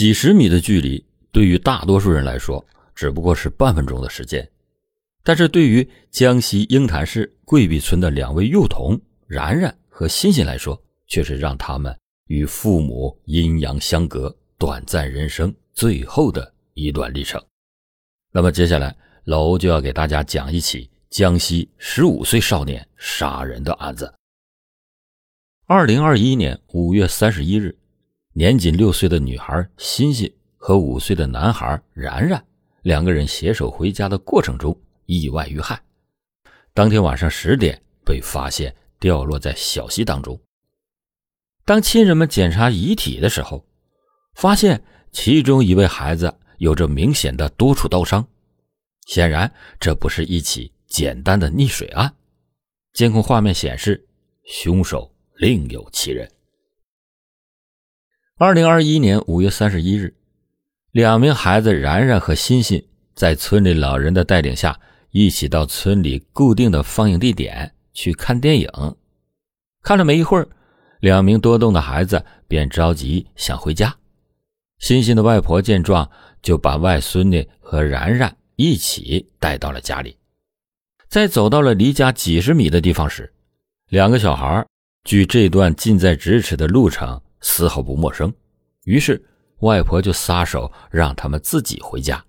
[0.00, 2.64] 几十米的距离，对于大多数人来说
[2.94, 4.50] 只不过是半分钟的时间，
[5.22, 11.94] 但是对于江西鹰潭市桂壁村的两位幼童然然和欣欣来说，却是让他们
[12.28, 17.38] 与父母阴阳相隔、短暂人生最后的一段历程。
[18.32, 24.10] 那么接下来，老欧就要给大家讲一起江西十五岁少年杀人的案子。
[25.66, 27.76] 二零二一年五月三十一日。
[28.40, 32.42] 年仅六岁的女孩欣欣和五岁的男孩然然
[32.80, 35.78] 两个人携手回家的过程中意外遇害，
[36.72, 40.40] 当天晚上十点被发现掉落在小溪当中。
[41.66, 43.62] 当亲人们检查遗体的时候，
[44.32, 48.26] 发现其中一位孩子有着明显的多处刀伤，
[49.04, 52.10] 显然这不是一起简单的溺水案。
[52.94, 54.08] 监控画面显示，
[54.44, 56.26] 凶手另有其人。
[58.42, 60.14] 二零二一年五月三十一日，
[60.92, 62.82] 两名孩子然然和欣欣
[63.14, 68.66] 在村里老人的带领下，一起到村里固定的放映地点去看电影。
[69.82, 70.48] 看了没一会儿，
[71.00, 73.94] 两名多动的孩子便着急想回家。
[74.78, 80.16] 欣欣的外婆见状，就把外孙女和然然一起带到了家里。
[81.10, 83.30] 在走到了离家几十米的地方时，
[83.90, 84.66] 两个小孩
[85.04, 87.20] 距这段近在咫尺的路程。
[87.40, 88.32] 丝毫不陌生，
[88.84, 89.22] 于是
[89.60, 92.24] 外婆就撒手让他们自己回家。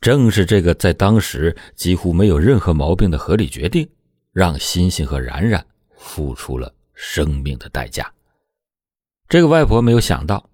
[0.00, 3.88] 正是这个在当时几乎没有任何毛病的合理决定，
[4.32, 5.64] 让欣欣和然然
[5.96, 8.12] 付出了生命的代价。
[9.28, 10.48] 这个外婆没有想到，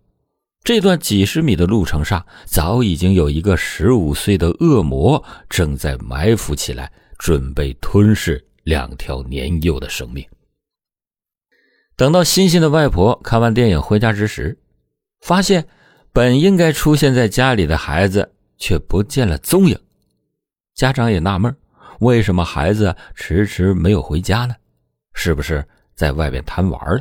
[0.62, 10.27] 这段几十米的路程上，早已经有一个十五岁的恶魔正在埋伏起来，准备吞噬两条年幼的生命。
[11.97, 14.59] 等到欣欣的外婆看完电影回家之时，
[15.20, 15.67] 发现
[16.12, 19.78] 本应该出现在家里的孩子却不见了踪影。
[20.75, 21.55] 家长也纳闷，
[22.00, 24.54] 为什么孩子迟迟没有回家呢？
[25.12, 27.00] 是不是在外边贪玩了？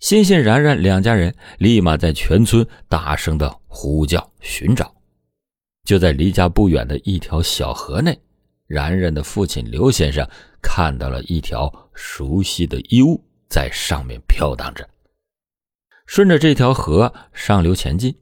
[0.00, 4.94] 欣欣、然然两家人立马在全村大声的呼叫寻找。
[5.84, 8.18] 就在离家不远的一条小河内，
[8.66, 10.26] 然然的父亲刘先生
[10.62, 13.22] 看到了一条熟悉的衣物。
[13.54, 14.84] 在上面飘荡着，
[16.06, 18.12] 顺着这条河上流前进，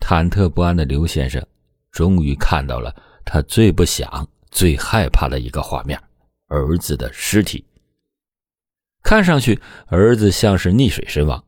[0.00, 1.42] 忐忑不安的刘先生
[1.90, 2.94] 终于看到了
[3.24, 5.98] 他最不想、最害怕的一个画面——
[6.48, 7.64] 儿子的尸体。
[9.02, 11.42] 看上去，儿子像是溺水身亡。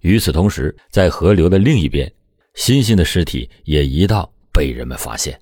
[0.00, 2.12] 与此同时，在河流的另一边，
[2.54, 5.40] 欣欣的尸体也一道被人们发现。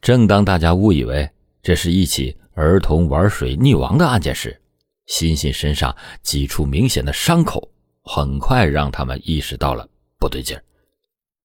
[0.00, 1.28] 正当大家误以为
[1.64, 4.56] 这是一起儿童玩水溺亡的案件时，
[5.10, 7.68] 欣欣身上几处明显的伤口，
[8.04, 9.86] 很快让他们意识到了
[10.20, 10.62] 不对劲儿。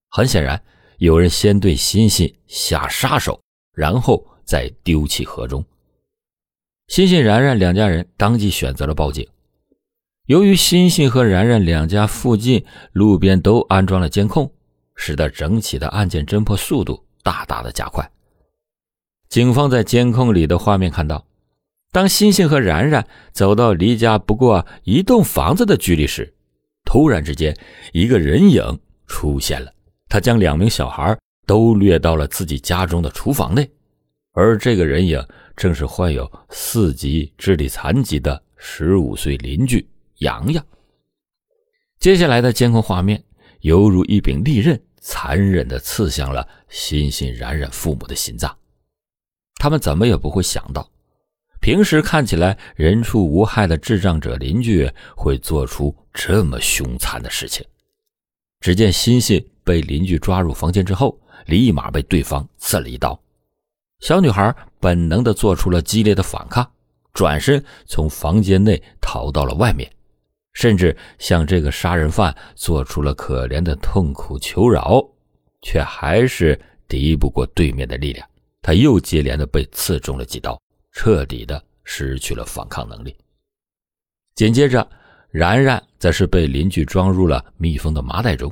[0.10, 0.64] 很显然，
[1.00, 3.42] 有人先对欣欣下杀手，
[3.74, 5.66] 然后再丢弃河中。
[6.90, 9.28] 欣欣、然然两家人当即选择了报警。
[10.28, 14.54] 由于欣欣和然然两家附近路边都安装了监控，
[14.96, 18.08] 使得整起的案件侦破速度大大的加快。
[19.28, 21.26] 警方在监控里的画面看到。
[21.96, 26.36] 当欣欣和然然走到离家不过一栋房子的距离时，
[26.84, 27.56] 突然之间，
[27.94, 28.62] 一个人影
[29.08, 29.72] 出现了。
[30.10, 33.72] 他将两名小孩都掠到了自己家中的厨房内，
[34.34, 40.62] 而这个人影正是患有四级智力残疾的十五岁邻居洋洋。
[41.98, 43.24] 接下来的监控画面
[43.62, 48.54] 犹如一柄利刃，残忍地刺向了欣欣、然然父母的心脏。
[49.56, 50.92] 他们怎么也不会想到。
[51.66, 57.66] 平时看起来人畜无害的智障者邻居会做出这么凶残的事情。
[58.60, 63.20] 只见欣欣被邻居抓入房间之后，立马被对方刺了一刀。
[64.00, 66.72] 小女孩本能的做出了激烈的反抗，
[67.14, 69.92] 转身从房间内逃到了外面，
[70.54, 75.04] 甚至向这个杀人犯做出了可怜的痛苦求饶，
[75.64, 78.24] 却还是敌不过对面的力量。
[78.62, 80.62] 他又接连的被刺中了几刀。
[80.96, 83.16] 彻底的失去了反抗能力。
[84.34, 84.90] 紧接着，
[85.30, 88.52] 然然则是被邻居装入了密封的麻袋中，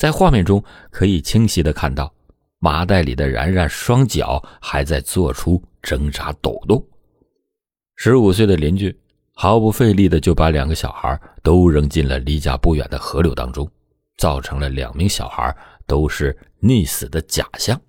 [0.00, 2.12] 在画面中可以清晰的看到，
[2.58, 6.84] 麻袋里的然然双脚还在做出挣扎抖动。
[7.96, 8.98] 十五岁的邻居
[9.34, 13.70] 毫不费力的就把两个小孩都扔进了离家不远的河流当中，
[14.16, 15.54] 造成了两名小孩
[15.86, 17.80] 都是溺死的假象。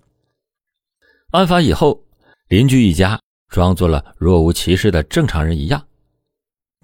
[1.30, 2.06] 案发以后，
[2.48, 3.18] 邻居一家。
[3.54, 5.86] 装作了若无其事的正常人一样，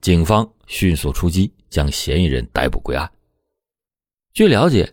[0.00, 3.10] 警方迅速出击，将嫌疑人逮捕归案。
[4.32, 4.88] 据了解，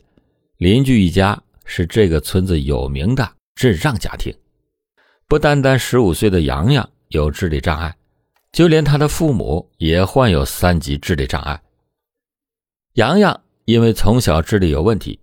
[0.57, 4.35] 邻居一家是这个村子有名的智障家庭，
[5.27, 7.95] 不单单十五岁的洋洋有智力障碍，
[8.51, 11.61] 就连他的父母也患有三级智力障碍。
[12.93, 15.19] 洋洋因为从小智力有问题，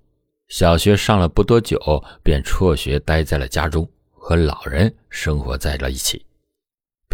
[0.47, 1.77] 小学上了不多久
[2.23, 6.25] 便辍学，待在了家中，和老人生活在了一起。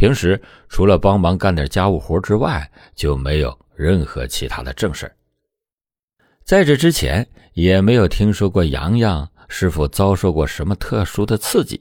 [0.00, 5.14] 平时除了帮忙干点家务活之外，就没有任何其他的正事
[6.43, 11.79] 在这之前，也没有听说过洋洋是否遭受过什么特殊的刺激，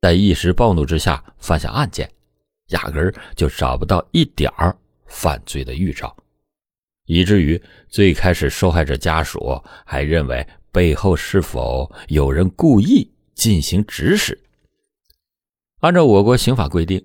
[0.00, 2.10] 在一时暴怒之下犯下案件，
[2.70, 4.76] 压根儿就找不到一点儿
[5.06, 6.12] 犯罪的预兆，
[7.06, 14.36] 以至于最开始受害者家属还认为背后是否有人故意进行指使。
[15.78, 17.02] 按照我国刑法规定，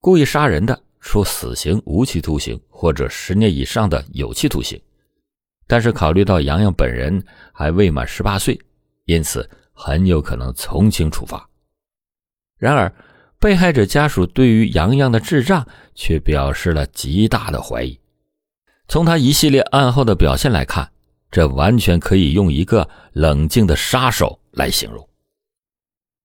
[0.00, 4.80] 故意杀人的，处死刑、无期徒刑或者十年以上的有期徒刑。
[5.66, 8.56] 但是考虑到洋洋本人还未满十八岁，
[9.04, 11.48] 因此很有可能从轻处罚。
[12.56, 12.94] 然而，
[13.38, 17.98] 被害者家属对于洋洋的智障却表示了极大的怀疑。
[18.88, 20.88] 从他一系列案后的表现来看，
[21.30, 25.08] 这完全可以用一个冷静的杀手来形容。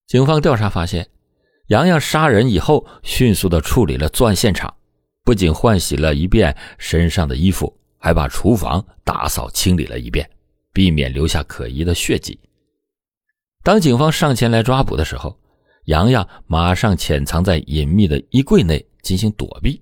[0.06, 1.10] 警方调查发现，
[1.68, 4.74] 洋洋杀人以后迅速的处理了作案现场，
[5.24, 7.78] 不仅换洗了一遍身上的衣服。
[8.04, 10.28] 还把厨房打扫清理了一遍，
[10.74, 12.40] 避免留下可疑的血迹。
[13.62, 15.38] 当警方上前来抓捕的时候，
[15.86, 19.80] 洋洋马上潜藏在隐秘的衣柜内进行躲避。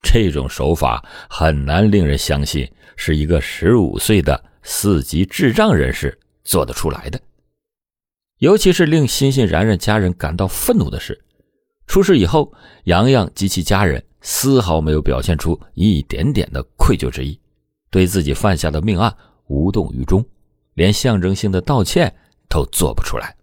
[0.00, 2.66] 这种手法很难令人相信
[2.96, 7.20] 是一个十五岁的四级智障人士做得出来的。
[8.38, 11.24] 尤其是令欣欣然然家人感到愤怒的是，
[11.86, 12.52] 出事以后，
[12.84, 14.04] 洋洋及其家人。
[14.26, 17.38] 丝毫没有表现出一点点的愧疚之意，
[17.90, 19.14] 对自己犯下的命案
[19.48, 20.24] 无动于衷，
[20.72, 22.10] 连象征性的道歉
[22.48, 23.36] 都做不出来。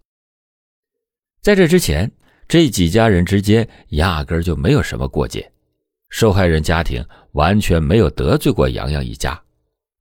[1.40, 2.10] 在这之前，
[2.48, 5.52] 这几家人之间压根就没有什么过节，
[6.08, 9.40] 受害人家庭完全没有得罪过洋洋一家，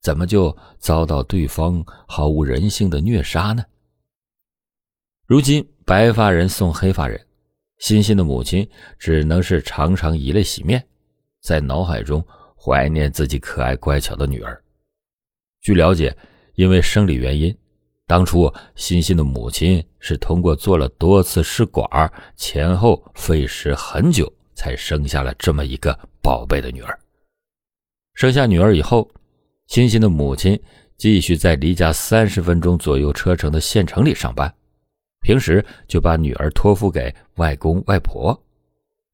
[0.01, 3.63] 怎么就遭到对方毫无人性的虐杀呢？
[5.31, 7.17] 如今白发人送黑发人。
[7.77, 8.69] 欣欣的母亲
[8.99, 10.85] 只能是常常以泪洗面，
[11.41, 12.21] 在脑海中
[12.53, 14.61] 怀念自己可爱乖巧的女儿。
[15.61, 16.13] 据了解，
[16.55, 17.57] 因为生理原因，
[18.05, 26.99] 当初欣欣的母亲是通过做了多次试管，前后费时很久，才生下了这么一个宝贝的女儿。
[28.15, 29.09] 生下女儿以后，
[29.67, 30.61] 欣欣的母亲
[30.97, 34.53] 继续在离家三十分钟左右车程的县城里上班。
[35.21, 38.37] 平时就把女儿托付给外公外婆，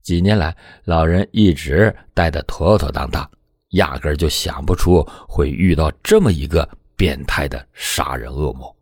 [0.02, 0.56] 几年来，
[0.86, 3.30] 老人一直带得妥妥当当，
[3.72, 8.74] 压根就想不出会遇到这么一个变态的杀人恶魔。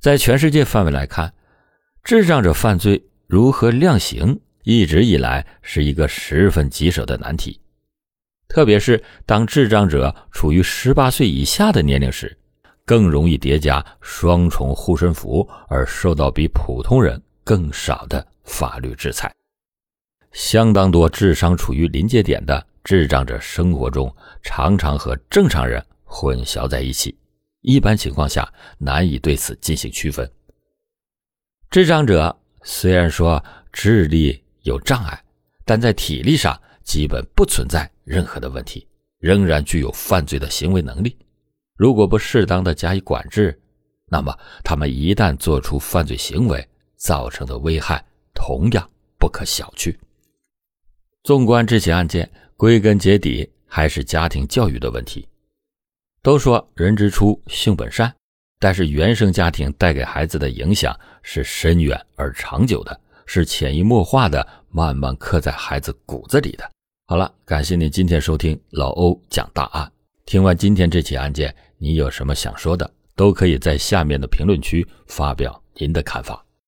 [0.00, 1.32] 在全世界范围来看，
[2.02, 7.60] 智障者犯罪如何量刑，一直以来是一个十分棘手的难题，
[8.48, 12.38] 特别是当智障者处于十八岁以下的年龄时。
[12.84, 19.32] 更容易叠加双重护身符，而受到比普通人更少的法律制裁。
[20.32, 27.16] 相当多智商处于临界点的智障者，生活中常常和正常人混淆在一起，
[27.60, 30.30] 一般情况下难以对此进行区分。
[31.70, 35.22] 智障者虽然说智力有障碍，
[35.64, 38.86] 但在体力上基本不存在任何的问题，
[39.18, 41.16] 仍然具有犯罪的行为能力。
[41.76, 43.58] 如果不适当的加以管制，
[44.06, 48.88] 那么他们一旦做出犯罪行为，造成的危害同样
[49.18, 49.96] 不可小觑。
[51.22, 55.26] 纵观这起案件，归根结底还是家庭教育的问题。
[56.22, 58.14] 都说人之初性本善，
[58.60, 66.70] 但是原生家庭带给孩子的影响是深远而长久的，是潜移默化的，慢慢刻在孩子骨子里的。
[67.06, 69.90] 好了，感谢您今天收听老欧讲大案。
[70.32, 76.42] 听完今天这起案件，你有什么想说的，都可以在下面的评论区发表您的看法。